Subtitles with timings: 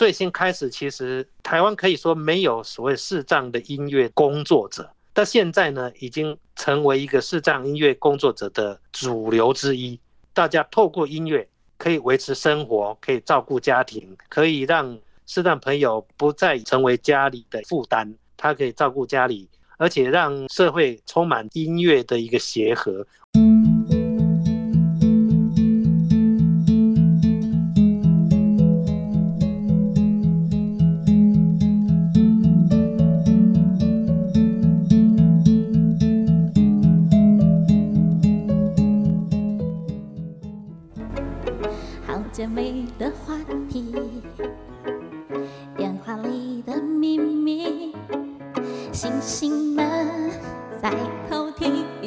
[0.00, 10.00] 最先开始，其实台湾可以说没有所谓视障的音乐工作者，但现在呢，已经成为一个视障音乐工作者的主流之一。
[10.32, 23.06] 大家透过音乐可以维持生活，可以照顾家庭，可以让视障朋友不再成为家里的负担，他可以照顾家里，而且让社会充满音乐的一个协和。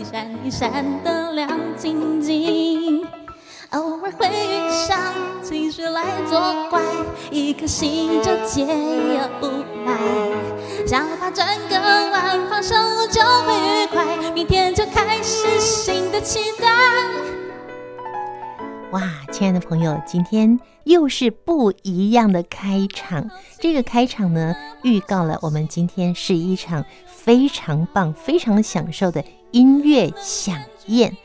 [0.03, 3.07] 一闪一闪的亮晶晶，
[3.69, 4.99] 偶尔会遇上
[5.41, 6.81] 情绪来作怪，
[7.31, 9.97] 一颗心就解忧无奈。
[10.85, 12.75] 想法转个弯，放手
[13.09, 14.31] 就会愉快。
[14.33, 16.67] 明天就开始新的期待。
[18.91, 19.22] 哇。
[19.33, 23.31] 亲爱的朋友，今天又是不一样的开场。
[23.59, 31.17] 这个开场呢，预告了我们今天是一场非常棒、非常享受的音乐响宴。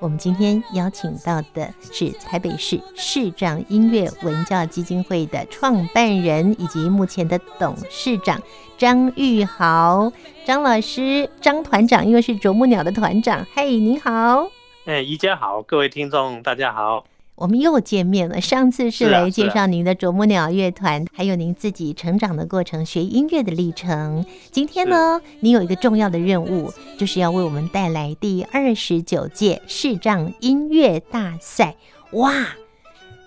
[0.00, 8.42] 我们今天邀请到的是台北市市长音乐文教基金会的创办人以及目前的董事长
[8.76, 10.12] 张玉豪
[10.44, 13.46] 张老师，张团长，因为是啄木鸟的团长。
[13.54, 14.48] 嘿，你好。
[14.84, 17.04] 哎，宜家好，各位听众大家好。
[17.34, 18.40] 我们又见面了。
[18.40, 24.24] 上次是来介绍您的啄木鸟乐团，还有您自己成长的过程、学音乐的历程。
[24.50, 31.74] 今天呢，您有一个重要的任务，就是要为我们带来第二十九届视障音乐大赛。
[32.12, 32.48] 哇，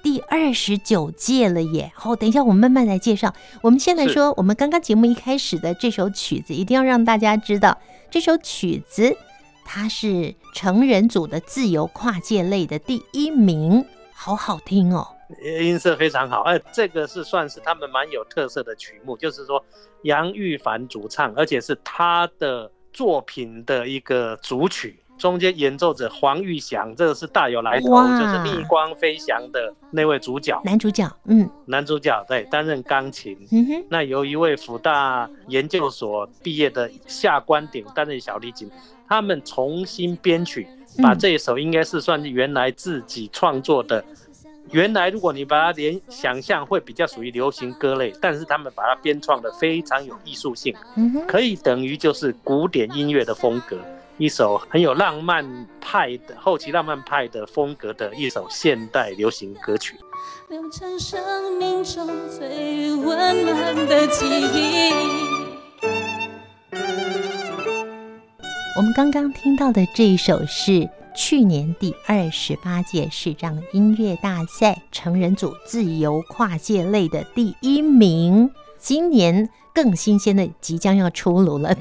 [0.03, 1.91] 第二十九届了耶！
[1.95, 3.33] 好，等一下我们慢慢来介绍。
[3.63, 7.79] 我们先来说，我们刚刚节目一开始的这首曲子，一定要让大家知道，
[8.11, 9.17] 这首曲子
[9.65, 13.83] 它是成人组的自由跨界类的第一名。
[14.17, 15.05] 好好听哦，
[15.43, 16.41] 音色非常好。
[16.43, 19.63] 哎，这个是算是他们蛮有特色的曲目，就是说
[20.03, 24.99] 杨玉凡主唱，而且是他的作品的一个主曲。
[25.17, 33.37] 中间演奏者黄玉祥，这个是大有来头，就是逆光飞翔的那位主角，男主角，嗯，男主角对，担任钢琴。
[33.51, 38.69] 嗯哼，那由一位辅大研究所毕业的夏关鼎担任小提琴，
[39.07, 40.67] 他们重新编曲。
[41.03, 44.01] 把这一首应该是算是原来自己创作的，
[44.71, 50.73] 原来如果你把它连想象会比较属于流行歌类，但是他们把它编创的非常有艺术性，
[51.27, 53.77] 可以等于就是古典音乐的风格，
[54.17, 55.45] 一首很有浪漫
[55.81, 59.93] 派的后期浪漫派的风格的一首现代流行歌曲。
[60.47, 64.93] 留成生命中最温暖的记忆。
[68.77, 81.75] 我们刚刚听到的这一首是去年第二十八届视障音乐大赛成人组自由跨界类的第一名，今年更新鲜的即将要出炉了。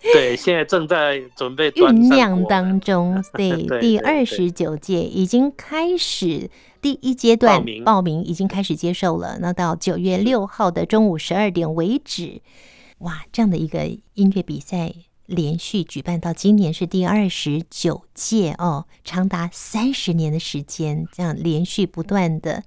[0.00, 3.22] 对，现在正在准备酝酿当中。
[3.34, 9.38] 对， 第二十九届已经开始第一阶段报名，已经开始接受了。
[9.40, 12.40] 那到九月六号的中午十二点为止，
[12.98, 14.92] 哇，这样的一个音乐比赛。
[15.26, 22.62] 连续举办到今年是第二十九届哦，长达三十年的时间，这样连续不断的。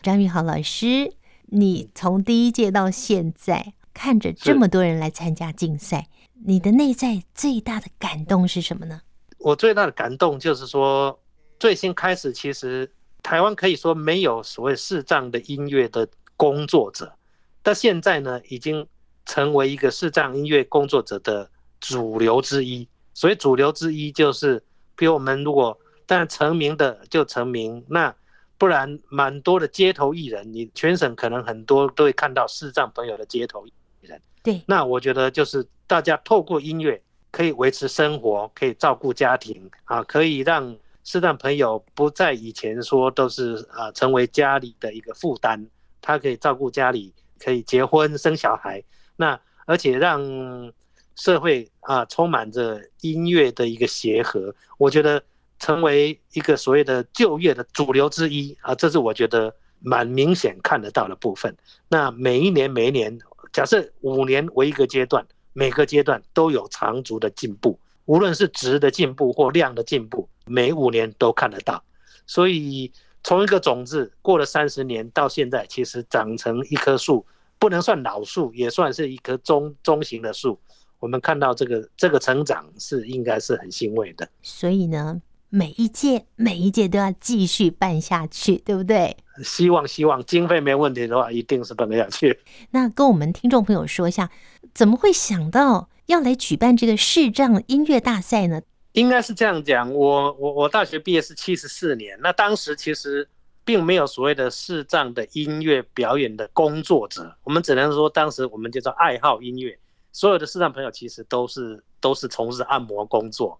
[0.00, 1.12] 张玉豪老师，
[1.46, 6.08] 你从第一届到现在，看着这么多人来参加竞赛，
[6.44, 9.00] 你的内在最大的感动是什么呢？
[9.38, 11.18] 我最大的感动就是说，
[11.58, 16.06] 最先开始，其实台湾可以说没有所谓视障的音乐的
[16.36, 17.16] 工作者，
[17.62, 18.86] 但现在呢，已经
[19.24, 21.48] 成为一个视障音乐工作者的。
[21.80, 24.64] 主流之一，所以主流之一就是，
[24.96, 28.14] 比如我们如果当然成名的就成名，那
[28.56, 33.72] 不然蛮多的街头艺人，你全省可能很多都会看到视障朋友的街头艺
[34.04, 34.20] 人。
[34.42, 45.66] 对，那我觉得就是大家透过音乐可以维持生活，可以照顾家庭啊，可以让适当朋友不再以前说都是啊成为家里的一个负担，
[46.00, 48.82] 他可以照顾家里，可以结婚生小孩，
[49.16, 50.72] 那而且让。
[51.16, 55.22] 社会啊，充满着音乐的一个协和，我觉得
[55.60, 61.56] 成为一个所谓的就业的主流之一啊，这是我觉得蛮明显看得到的部分。
[61.86, 63.16] 那每一年每一年，
[63.54, 71.80] 假设五年为一个阶段，每个阶段都有长足的进步，无论是质的进步或量的进步，每五年都看得到。
[72.26, 72.92] 所以
[73.22, 77.24] 从一个种子过了三十年到现在，其实长成一棵树，
[77.60, 80.58] 不能算老树，也算是一棵中中型的树。
[80.98, 84.28] 我们看到这个这个成长是应该是很欣慰的。
[84.42, 89.16] 所以呢，每一届每一届都要继续办下去，对不对？
[89.42, 92.38] 希望希望经费没问题的话，一定是办得下去。
[92.70, 94.30] 那跟我们听众朋友说一下，
[94.72, 98.62] 怎么会想到要来举办这个视障音乐大赛呢？
[98.92, 103.28] 应该是这样讲，我我我大学毕业是七十四年，那当时其实
[103.64, 109.76] 并没有所谓的视障的音乐表演的工作者，我们只能说当时我们叫做爱好音乐，
[110.12, 113.58] 所有的视障朋友其实都是都是从事按摩工作。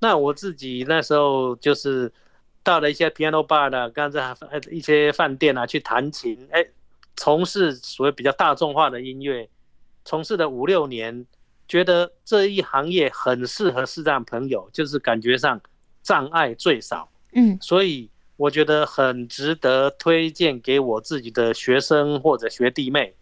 [0.00, 2.12] 那我自己那时候就是
[2.62, 4.34] 到了一些 piano bar 的，刚才
[4.70, 6.66] 一些饭店啊去弹琴，哎，
[7.16, 9.48] 从事所谓比较大众化的音乐，
[10.04, 11.26] 从事了五六年。
[11.70, 15.60] 觉得这一行业很适合视障朋友，就是感觉上
[16.02, 18.08] 障碍最少，嗯，所以
[18.38, 23.14] 我觉得很值得推荐给我自己的学生或者学弟妹，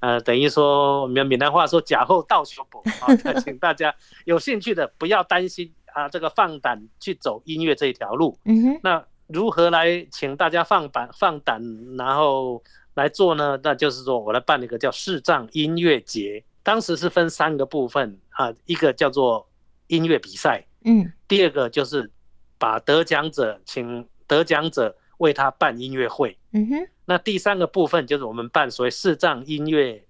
[0.00, 3.94] 呃，等于说我们闽南话说“假后到手补”，啊， 请大家
[4.26, 11.62] 有兴趣的不要担心啊，这个放胆去走音乐这一条路，嗯哼，那如何来请大家放胆放胆，
[11.96, 12.62] 然后
[12.92, 13.58] 来做呢？
[13.62, 16.44] 那就是说我来办一个叫视障音乐节。
[16.62, 19.48] 当时是分三个部分啊，一个叫做
[19.86, 22.10] 音乐比赛，嗯，第二个就是
[22.58, 30.04] 把得奖者请得奖者为他办音乐会，嗯哼，那第三个部分就是我们办所谓视障音乐，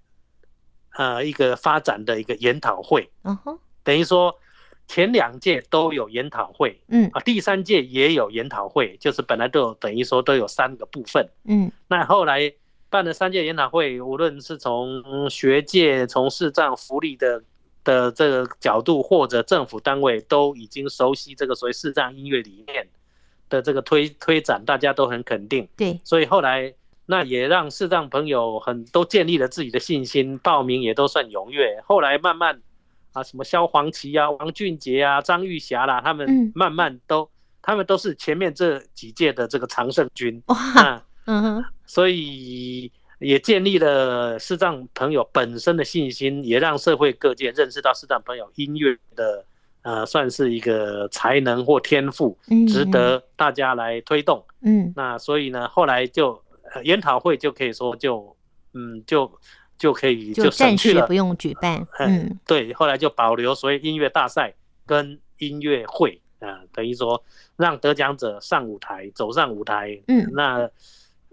[0.97, 4.35] 呃，一个发展的一个研讨会，嗯哼，等于说
[4.87, 12.53] 前两届都有研讨会，嗯啊，第三届也有研讨会，就是本来都有等于说都有三个部分，嗯，那后来。
[12.89, 17.43] 办了三届研讨会，无论是从学界、从视障福利的
[17.83, 22.87] 的这个角度，或者政府单位，都已经熟悉这个所谓市障音乐理念
[23.49, 25.69] 的这个推推展，大家都很肯定。
[25.77, 26.73] 对，所以后来
[27.07, 31.83] 那也让市障朋友很都建立了自己的信心，报名也都算踊跃。
[31.85, 32.63] 后来慢慢
[33.17, 37.29] 啊，什么萧煌奇啊、王俊杰啊、张玉霞啦，他们慢慢都，嗯、
[37.63, 40.43] 他们都是前面这几届的这个常胜军。
[40.49, 41.65] 哇，嗯哼。
[41.87, 49.43] 所以也建立了视障朋友本身的信心，也让社会各界认识到视障朋友音乐的
[49.81, 52.37] 呃，算是一个才能或天赋，
[52.69, 54.45] 值得大家来推动。
[54.61, 56.39] 嗯，那所以呢，后来就
[56.85, 58.37] 研讨会就可以说就
[58.75, 59.33] 嗯就
[59.79, 61.87] 就可以就省去了，暂时不用举办。
[62.01, 67.23] 嗯，对，后来就保留所谓音乐大赛跟音乐会啊，等于说
[67.57, 70.01] 让得奖者上舞台，走上舞台。
[70.09, 70.71] 嗯，那。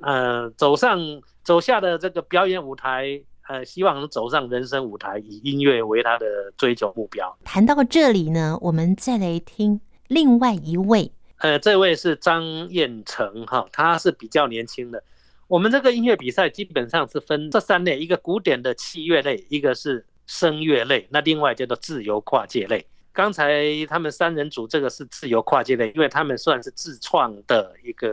[0.01, 1.00] 呃，走上
[1.44, 6.25] 走下的这个表演舞台，呃，希望能走上人生舞台，以音乐为他的
[6.57, 7.34] 追求目标。
[7.46, 9.80] 谈到这里呢，我们再来听
[10.10, 11.10] 另外一位。
[11.38, 15.01] 呃，这位是张彦成哈，他是比较年轻的。
[15.54, 22.84] 我们这个音乐比赛基本上是分这三类：一个古典的器乐类，一个是声乐类，那另外叫做自由跨界类。
[23.12, 28.12] 刚才他们三人组这个是自由跨界类，因为他们算是自创的一个。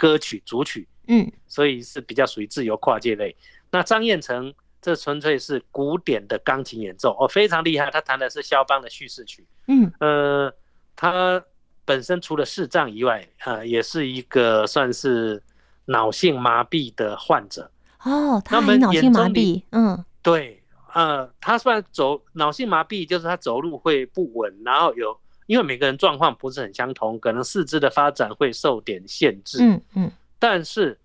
[0.00, 3.36] 歌曲主曲，嗯，所以是比较属于自由跨界类。
[3.70, 4.50] 那张彦成
[4.80, 7.90] 这纯粹是古典的钢琴演奏，哦，非常厉害。
[7.90, 10.50] 他弹的是肖邦的叙事曲，嗯，呃，
[10.96, 11.44] 他
[11.84, 15.42] 本身除了视障以外，呃，也是一个算是
[15.90, 17.70] 脑性麻痹的患者。
[18.02, 20.62] 哦，他们脑性麻痹，嗯，对，
[20.94, 25.18] 呃，他虽然走脑性麻痹，就是他走路会不稳，然后有。
[25.46, 29.58] 因为每个人状况不是很相同，可能四肢的发展会受点限制。
[29.60, 30.96] 嗯嗯，但是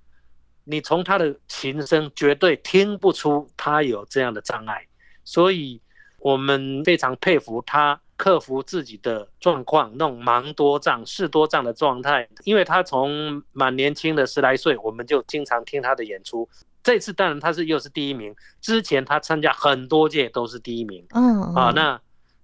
[0.65, 4.85] 你从他的琴声绝对听不出他有这样的障碍，
[5.23, 5.81] 所以
[6.19, 12.27] 我们非常佩服他克服自己的状况，那种盲多障、视多障的状态。
[12.43, 16.47] 因为他从蛮年轻的十来岁，我们就经常听他的演出。
[16.83, 21.05] 这次当然他是又是第一名，之前他参加很多届都是第一名。
[21.13, 21.99] 嗯啊，那。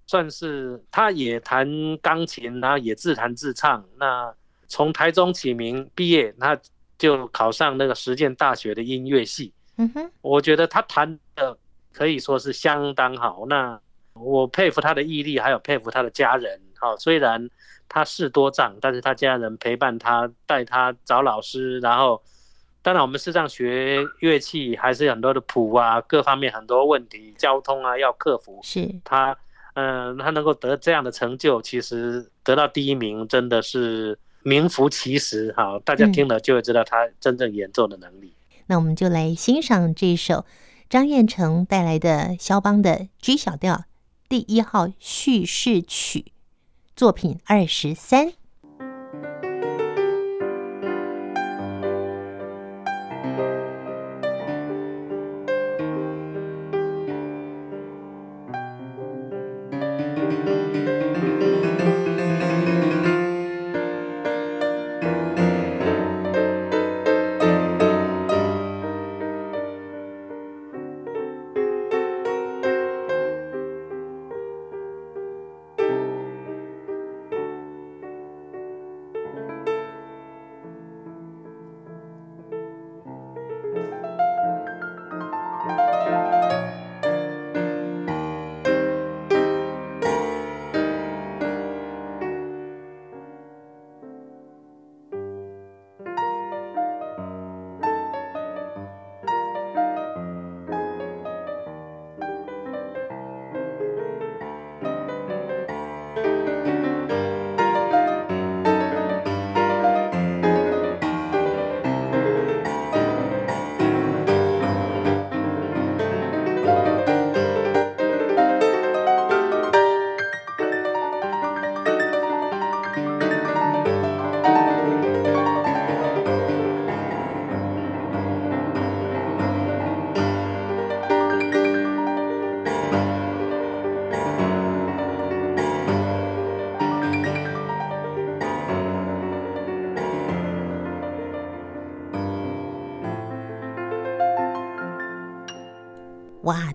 [0.08, 1.66] 算是他也弹
[2.00, 3.82] 钢琴，然后也自弹自唱。
[3.98, 4.30] 那
[4.68, 6.60] 从台中启明毕业，他
[6.98, 9.54] 就考上那个实践大学的音乐系。
[9.78, 11.58] 嗯哼，我觉得他弹的
[11.94, 13.46] 可以说是相当好。
[13.48, 13.80] 那
[14.14, 16.60] 我佩服他的毅力，还有佩服他的家人。
[16.78, 17.50] 好，虽然
[17.88, 21.80] 他事多障，但是他家人陪伴他，带他找老师。
[21.80, 22.22] 然后，
[22.82, 28.60] 当然我们视障学乐器还是很多的谱啊，各方面很多问题，交通啊要克服。
[28.64, 29.38] 是他。
[29.74, 35.54] 嗯，他能够得这样的成就，其实得到第一名真的是名副其实。
[35.56, 38.34] 好，大家听了就会知道他真正演奏的能力。
[38.50, 40.46] 嗯，那我们就来欣赏这首
[40.90, 43.86] 张彦成带来的肖邦的 G 小调
[44.32, 46.32] 第一号叙事曲
[46.96, 48.32] 作品二十三。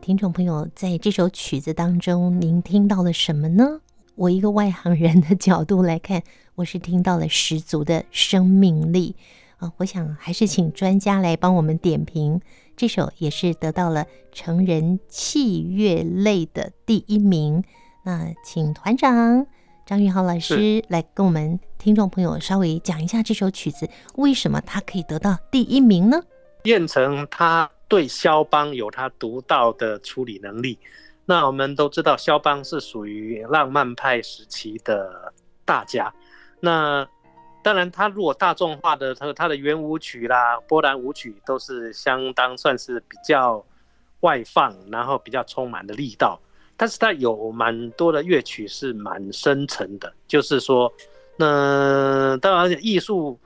[0.06, 3.80] 听众朋友，在这首曲子当中，您听到了什么呢？
[4.14, 6.22] 我一个外行人的角度来看，
[6.54, 9.16] 我是听到了十足的生命力
[9.56, 9.72] 啊！
[9.78, 12.40] 我想还是请专家来帮我们点评。
[12.76, 17.64] 这首也是得到了成人器乐类的第一名。
[18.04, 19.44] 那请团长
[19.84, 26.22] 张玉豪老师来跟我们听众朋友稍微讲一下这首曲子为什么它可以得到第一名呢？
[26.62, 27.68] 燕城他。
[27.88, 30.78] 对肖邦有他独到的处理能力。
[31.24, 35.32] 那我们都知道，肖邦是属于浪漫派时期的
[35.64, 36.12] 大家。
[36.60, 37.06] 那
[37.62, 43.64] 当然，他如果大众化的，他他的圆舞曲啦、波兰舞曲都是相当算是比较
[44.20, 46.40] 外放，然后比较充满的力道。
[46.76, 50.92] 但是他有蛮多的乐曲是蛮深沉的，就是说，
[51.36, 53.36] 那当然艺术，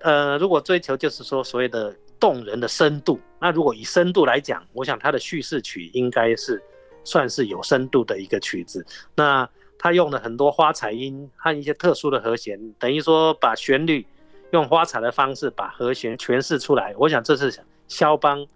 [0.00, 1.94] 呃，如果追求就是说所谓的。
[2.20, 6.62] 动人的深度，那如果以深度来讲，我想它的叙事曲应该是
[7.04, 8.84] 算是有深度的一个曲子。
[9.14, 14.06] 那他用了很多花彩音和一些特殊的和弦，等于说把旋律
[14.52, 16.94] 用花彩的方式把和弦诠释出来。
[16.96, 17.54] 我想这是
[17.88, 18.46] 肖邦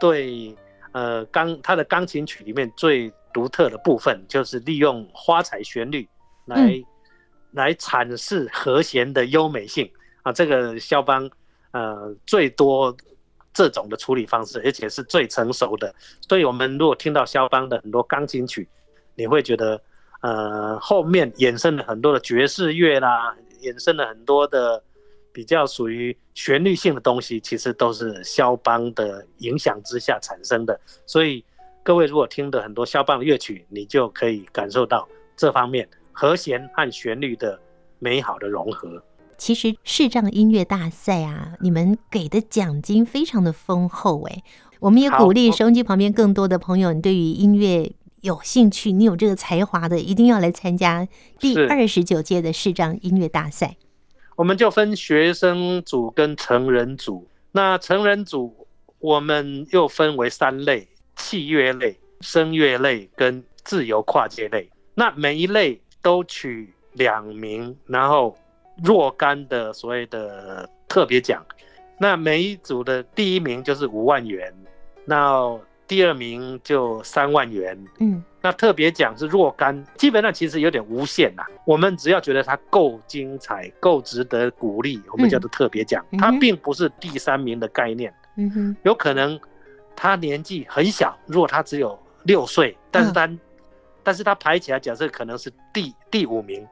[0.00, 0.56] 对
[0.92, 6.08] 呃钢他的钢琴曲里面最独特的部分，就是利用花彩旋律
[6.46, 6.84] 来、嗯、
[7.52, 9.90] 来阐释和弦的优美性
[10.22, 10.32] 啊。
[10.32, 11.30] 这个肖邦。
[11.74, 12.96] 呃，最多
[13.52, 15.92] 这种的处理方式，而且是最成熟的。
[16.28, 18.68] 所以，我们如果听到肖邦的很多钢琴曲，
[19.16, 19.80] 你会觉得，
[20.20, 24.80] 呃，后面衍生了很多的爵士乐啦，衍生了很多的
[25.32, 30.80] 比较属于旋律性的东西，其实都是肖邦的影响之下产生的。
[31.06, 31.44] 所以，
[31.82, 37.58] 各位如果听的很多肖邦的乐曲，你就可以感受到这方面和弦和旋律的
[37.98, 39.02] 美好的融合。
[39.36, 44.42] 其实视障音乐大赛啊，你们给的奖金非常的丰厚哎，
[44.80, 51.06] 我们也鼓励收音机旁边更多的朋友，你对于音乐有兴趣，你有这个才华的，一定要来参加
[51.38, 53.76] 第二十九届的视障音乐大赛。
[54.36, 58.66] 我们就分学生组跟成人组，那成人组
[58.98, 64.70] 我们又分为三类：器乐类、声乐类跟自由跨界类。
[64.94, 68.36] 那每一类都取两名，然后。
[68.82, 71.44] 若干的所谓的特别奖，
[71.98, 74.52] 那每一组的第一名就是五万元，
[75.04, 77.78] 那第二名就三万元。
[78.00, 81.44] 嗯，那特别奖是若干，基本上其实有点无限呐。
[81.64, 86.04] 我们只要觉得它够精彩、够值得鼓励，我们叫做特别奖。
[86.18, 88.12] 它并不是第三名的概念。
[88.36, 89.38] 嗯哼，有可能
[89.94, 93.30] 他年纪很小，如果他只有六岁，但是他，
[94.02, 96.66] 但是他排起来，假设可能是第第五名。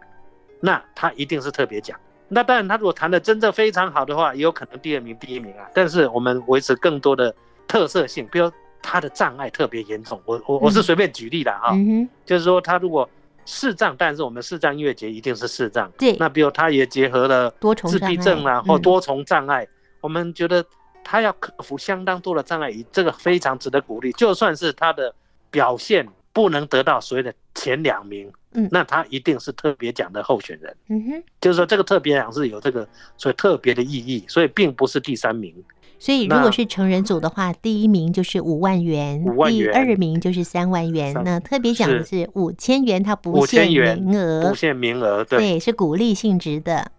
[0.64, 1.98] 那他一定是特别奖。
[2.28, 5.66] 那当然，他如果弹的真的非常好的话，也有可能第二名、第一名啊。
[5.74, 7.34] 但是我们维持更多的
[7.68, 8.50] 特色性，比如
[8.80, 10.18] 他的障碍特别严重。
[10.24, 13.08] 我我我是随便举例的啊，嗯、就是说他如果
[13.44, 15.90] 视障，但是我们视障音乐节一定是视障。
[15.98, 16.16] 对。
[16.16, 17.52] 那比如他也结合了
[17.84, 19.66] 自闭症啊，或多重障碍，
[20.00, 20.64] 我们觉得
[21.04, 24.10] 他要克服相当多的障碍，这个非常值得鼓励。
[24.12, 25.14] 就算是他的
[25.50, 28.30] 表现不能得到所谓的前两名。
[28.54, 30.76] 嗯，那他一定是特别奖的候选人。
[30.88, 32.86] 嗯哼，就是说这个特别奖是有这个
[33.16, 35.54] 所以特别的意义，所以并不是第三名。
[35.98, 41.14] 所以如果是成人组的话，第一名就是五万元，五万元，第二名就是三万元。
[41.24, 46.90] 那特别奖是五千元，它不限名额，不限名额，对，对，是鼓励性质的。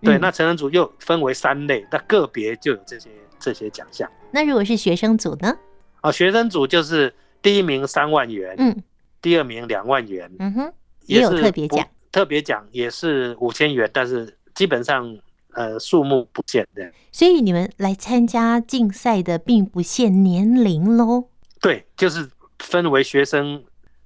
[0.00, 4.10] 对，那成人组又分为三类，那个别就有这些这些奖项。
[4.30, 5.54] 那如果是学生组呢？
[6.00, 8.82] 啊，学生组就是第一名三万元，嗯，
[9.22, 10.72] 第二名两万元，嗯哼。
[11.06, 15.16] 也有特别奖，特别奖也是五千元，但是基本上
[15.54, 16.92] 呃数目不限的。
[17.10, 21.28] 所以你们来参加竞赛的并不限年龄喽？
[21.62, 22.28] 对，就是
[22.58, 23.64] 分为学生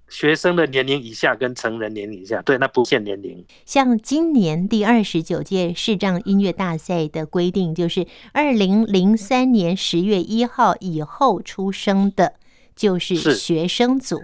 [0.09, 3.45] 学生的年龄以下跟成人年龄以下，对，那不限年龄。
[3.67, 12.35] 像今年第二十九届视障音乐大赛的规定，就是二零零三年十月一号以后出生的，
[12.83, 14.21] 就是学生组。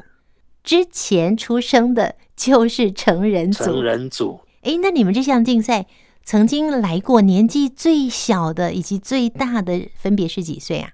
[0.64, 3.64] 之前出生的就是成人组。
[3.64, 5.86] 成人组，哎，那你们这项竞赛
[6.24, 10.90] 曾经来过年纪最小的以及最大的分别是几岁啊？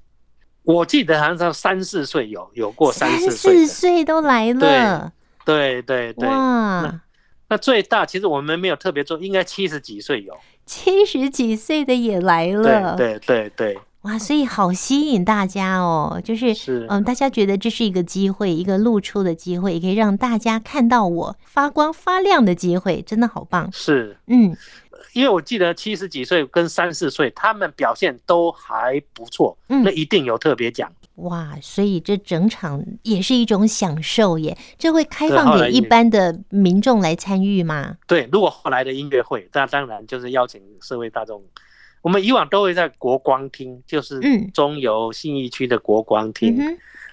[0.65, 5.13] 我记得好像三四岁有有过三四岁，三四岁都来了。
[5.47, 7.01] 对对对对，哇那，
[7.49, 12.95] 那最大其实我们没有特别做，应该七十几岁有，七十几岁的也来了。
[12.95, 13.79] 对对对对。
[14.05, 23.71] 哇，所以好吸引大家哦，就是，是嗯，大家觉得这是一个机会，一个露出的机会，也可以让大家看到我发光发亮的机会，真的好棒。
[23.73, 24.55] 是，嗯，
[25.15, 30.93] 因为我记得七十几岁跟三四岁，他们表现都还不错，嗯，那一定有特别奖。
[31.15, 34.55] 哇，所以这整场也是一种享受耶！
[34.77, 37.97] 这会开放给一般的民众来参与吗？
[38.07, 41.43] 对，如果后来的音乐会，那当然就是邀请社会大众。
[42.05, 44.21] 我们以往都会在国光厅，就是
[44.51, 46.55] 中油信义区的国光厅，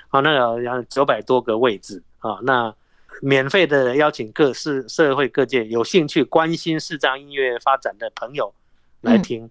[0.09, 2.75] 好、那有九百多个位置啊、哦，那
[3.21, 8.53] 免费的邀请各市社会各界有兴趣、关心视障音乐发展的朋友
[8.99, 9.45] 来听。
[9.45, 9.49] 嗯、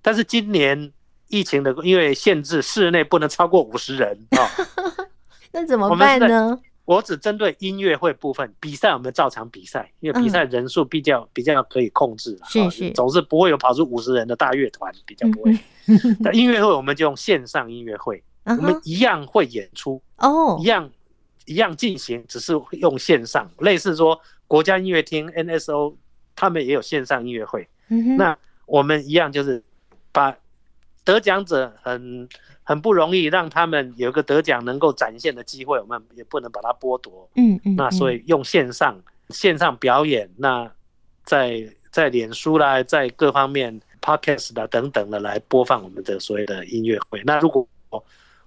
[0.00, 0.90] 但是今年
[1.26, 4.40] 疫情的因为限制，室内不能超过五十人啊，
[4.78, 5.06] 哦、
[5.52, 6.58] 那怎么办呢？
[6.88, 15.58] 我只针对音乐会部分比赛，我们照常比赛，因为比赛人数比较比较可以控制，是是，总是不会有跑出五十人的大乐团，比较不会。
[16.20, 20.90] 那音乐会我们就用线上音乐会， 我们一样会演出哦，一样
[21.44, 25.94] 一样进行，只是用线上，类似说国家音乐厅 NSO
[26.34, 27.68] 他们也有线上音乐会，
[28.16, 28.34] 那
[28.64, 29.62] 我们一样就是
[30.10, 30.34] 把
[31.04, 32.26] 得奖者很。
[32.68, 37.26] 很不容易让他们有个得奖能够展现的机会，我们也不能把它剥夺。
[37.34, 37.74] 嗯嗯。
[37.74, 38.94] 那所以用线上
[39.30, 40.70] 线上表演，那
[41.24, 47.22] 在在脸书啦，在各方面 Podcast 啦等等的来播放我们的所谓的音乐会。
[47.24, 47.66] 那如果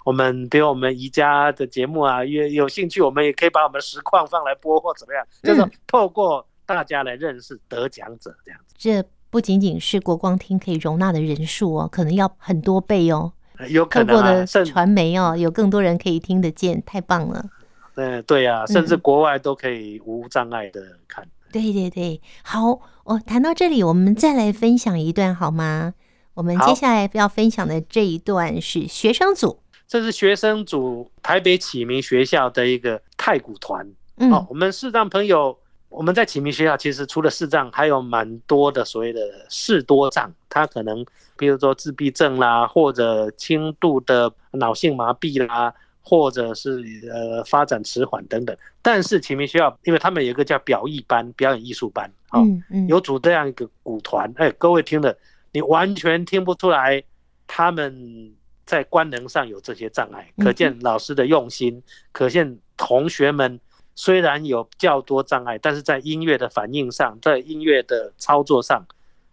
[0.03, 8.75] 我们比如我们宜家的节目啊，有有兴趣，我们也可以把我们的实况放来播或怎么样，就是透过大家来认识得奖者这样子。
[8.77, 13.33] 这不仅仅是国光厅可以容纳的人数哦，可能要很多倍哦。
[13.69, 17.45] 有可能、啊、透过的传媒哦，有更多人可以听得见，太棒了。
[17.95, 21.23] 嗯，对呀、啊，甚至国外都可以无障碍的看。
[21.23, 25.93] 嗯、对对对，好，我谈到这里，我们再来分享一段好吗？
[26.33, 33.85] 我们接下来要分享的这一段是学生组，这是学生组台北启明学校的一个太鼓团。
[34.17, 35.57] 嗯，哦、我们视障朋友。
[35.91, 41.05] 我们在启明学校，其实除了视障，还有蛮多的所谓的视多障，他可能
[41.37, 48.55] 比如说自闭症啦，或者轻度的脑性麻痹啦，或者是呃发展迟缓等等。
[48.81, 52.47] 但是启明学校，因为他们有一个叫表艺班，表演艺术班，啊、哦，
[52.87, 55.13] 有组这样一个舞团，哎，各位听了，
[55.51, 57.03] 你完全听不出来
[57.45, 58.31] 他们
[58.65, 63.59] 在官能上有这些障碍，可见老师的用心，可见同学们。
[63.95, 68.85] 虽然有较多障碍，但是在音乐的反应上，在音乐的操作上，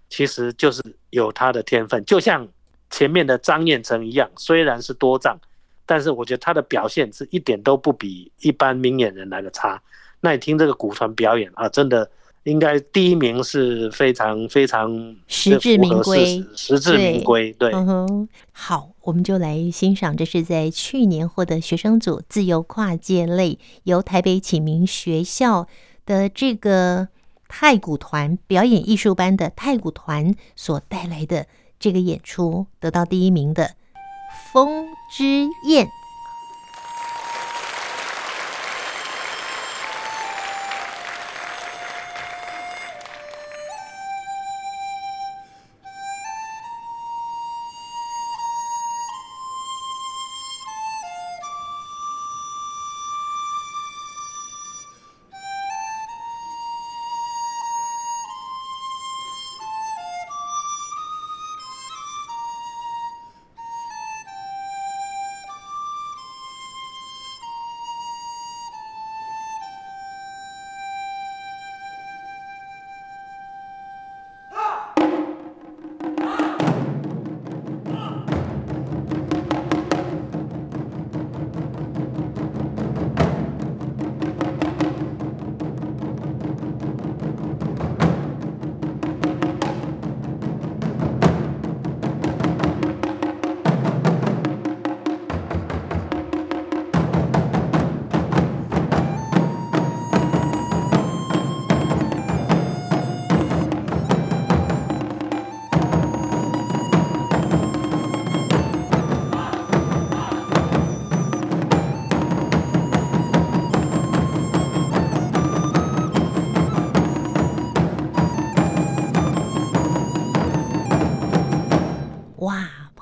[0.08, 2.04] 其实就是有他的天分。
[2.04, 2.46] 就像
[2.90, 5.38] 前面的张彦成一样，虽然是多障，
[5.86, 9.82] 但是我觉得他的表现是一点都不比一般明眼人来的差。
[10.20, 12.10] 那你听这个鼓团表演啊，真的。
[12.48, 17.52] 应该第一名是非常非常实至名归，实至名归。
[17.52, 25.66] 对，嗯哼，好，我们就来欣赏，这是在去年获得学生组自由跨界类，由台北启明学校
[26.06, 27.08] 的这个
[27.46, 31.46] 太鼓团表演艺术班的太鼓团所带来的
[31.78, 33.64] 这个演出，得到第一名的
[34.52, 35.24] 《风之
[35.68, 35.86] 燕》。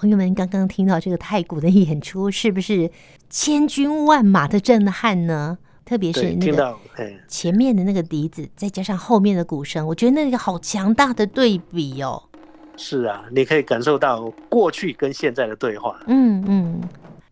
[0.07, 2.89] 朋友们，刚刚听到这个太鼓的演出，是不是
[3.29, 5.59] 千军万马的震撼呢？
[5.85, 6.77] 特别是那个
[7.27, 12.23] 前面的那个笛子，再加上后面的鼓声，我觉得那个好强大的对比哦。
[12.77, 15.99] 是啊，你可以感受到过去跟现在的对话。
[16.07, 16.81] 嗯嗯，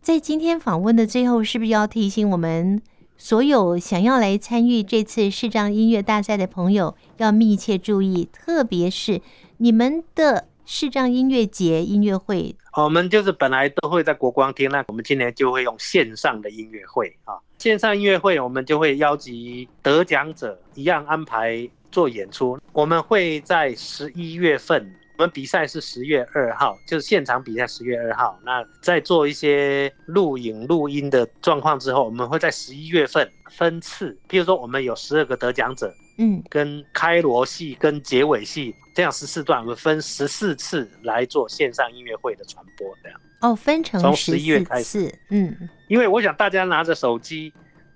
[0.01, 2.81] 在今天访问的最后，是不是要提醒我们
[3.15, 9.21] 所有想要来参与这次视障音乐大赛的朋友，要密切注意，特别是
[9.57, 24.93] 你们的视障音乐节音乐会，我们就是本来都会在国光厅，那我们今年就会用线上的音乐会啊，线上音乐会我们就会邀集得奖者一样安排做演出，我们会在十一月份。
[25.17, 28.37] 我们比赛是十月二号，就是现场比赛十月二号。
[28.43, 43.19] 那在做一些录影录音的状况之后，我们会在十一月份分次，譬如说我们有十二个得奖者，嗯，跟开锣戏跟结尾戏这样十四段，我们分十四次来做线上音乐会的传播，这样。
[43.39, 45.55] 哦，分成从十一月开始，嗯，
[45.87, 47.53] 因为我想大家拿着手机。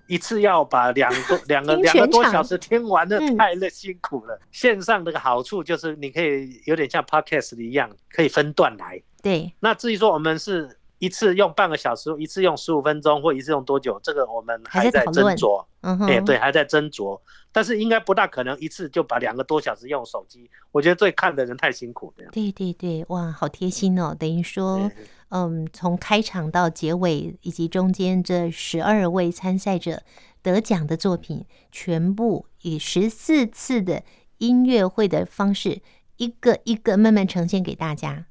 [0.09, 4.37] 一次要把两个 两个两个多小时听完的太累辛苦了。
[4.51, 8.99] 线上这个好处就是你可以有点像 podcast 一样，可以分段来。
[9.21, 9.53] 对。
[9.59, 15.63] 那至于说我们是一次用半个小时，一次用十五分钟，或一次用多久，这个我们还在斟酌。
[15.81, 16.07] 嗯哼。
[16.09, 17.19] 哎，对，还在斟酌。
[17.51, 20.49] 但是应该不大可能一次就把两个多小时用手机。
[20.71, 22.25] 我觉得对看的人太辛苦了。
[22.31, 24.15] 对对对，哇，好贴心哦。
[24.17, 24.91] 等于说。
[25.31, 30.01] 嗯，从开场到结尾，以及中间这十二位参赛者
[30.41, 34.01] 得奖的作品，全部以十四次的
[34.39, 35.83] 音乐会的方式，
[36.17, 38.25] 一个一个慢慢呈现给大家。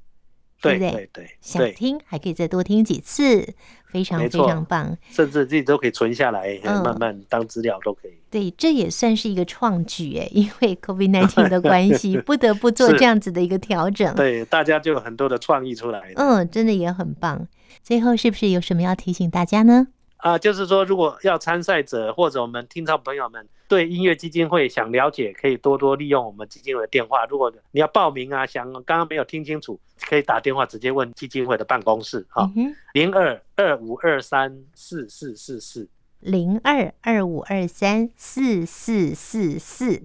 [0.61, 0.91] 对不对？
[0.91, 3.53] 对对，想听还可以再多听几次，
[3.87, 4.97] 非常非常棒。
[5.09, 8.13] 甚至自己都可以存下来，嗯、慢慢当资料都可以。
[8.29, 14.13] 对，这也算是一个创举哎，因为 COVID-19 的关系，不得不做这样子的一个调整。
[14.15, 16.13] 对，大家就有很多的创意出来。
[16.15, 17.47] 嗯，真的也很棒。
[17.83, 19.87] 最后是不是有什么要提醒大家呢？
[20.19, 27.25] 啊，就是说，如果要参赛者或者我们听众朋友们对音乐基金会想了解，可以多多利用我们基金会的电话。
[27.25, 32.49] 如果你要报名啊，想刚刚没有听清楚，可以打电话直接问基金会的办公室哈，
[32.93, 35.87] 零二二五二三四四四四，
[36.19, 40.03] 零二二五二三四四四四。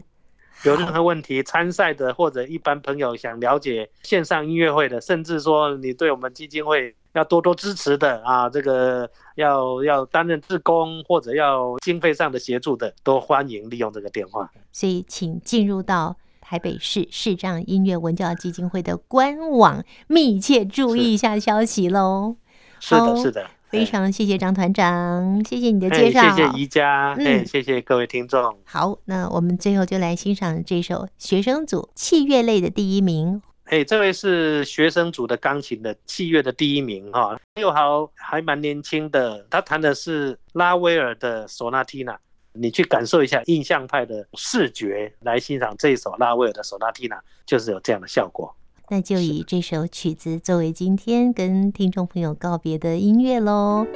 [0.64, 14.50] 有任何问题，参赛的或者一般朋友想了解线上音乐会的，甚至说你对我们基金会要多多支持的啊，这个要要担任志工或者要经费上的协助的，都欢迎利用这个电话。
[14.72, 22.36] 所以，请进入到台北市视障音乐文教基金会的官网，密切注意一下消息喽。
[22.80, 23.46] 是的，是的。
[23.74, 28.56] 非常谢谢张团长，谢谢你的介绍，谢谢宜家，嗯，谢谢各位听众。
[28.64, 33.42] 好，那我们最后就来欣赏这首学生组器乐类的第一名。
[33.64, 42.16] 哎，这位是学生组的钢琴的器乐的第一名哈，六号还蛮年轻的，他弹的是拉威尔的索纳蒂娜，
[42.52, 48.54] 你去感受一下印象派的视觉来欣赏这一首拉威尔的索纳蒂娜，就是有这样的效果。
[48.88, 53.86] 那就以这首曲子作为今天跟听众朋友告别的音乐喽。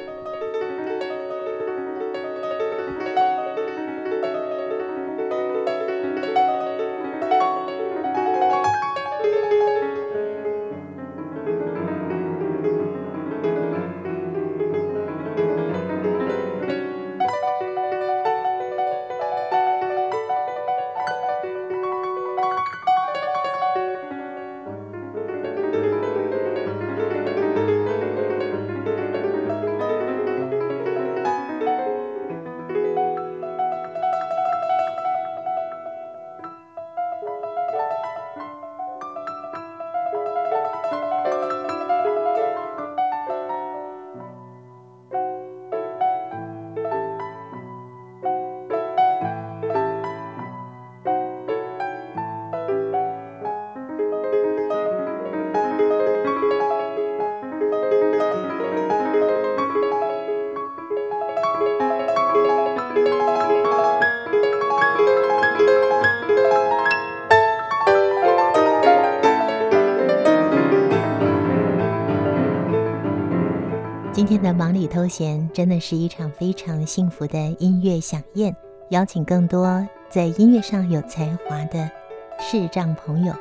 [74.59, 78.53] 忙里偷闲，真的是一场非常幸福的音乐响宴。
[78.89, 81.89] 邀请更多在音乐上有才华的
[82.37, 83.33] 视障朋友，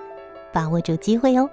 [0.52, 1.50] 把握住机会哦。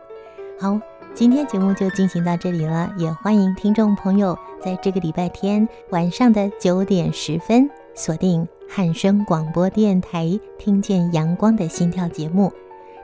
[0.59, 0.79] 好，
[1.15, 12.53] 今天节目就进行到这里了，也欢迎听众朋友在这个礼拜天晚上的九点十分锁定汉声广播电台，听见阳光的心跳节目。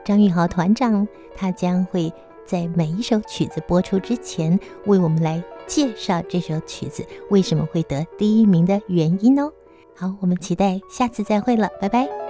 [0.04, 2.12] 张玉豪团长他将会
[2.46, 5.42] 在每一首曲子播出之前为我们来。
[5.66, 9.52] 介绍这首曲子为什么会得第一名的原因哦。
[9.94, 12.21] 好，我们期待下次再会了，拜拜。